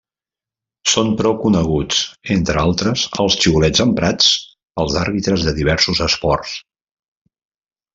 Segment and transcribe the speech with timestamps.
[0.93, 1.99] Són prou coneguts,
[2.37, 4.33] entre altres, els xiulets emprats
[4.81, 6.61] pels àrbitres de diversos esports.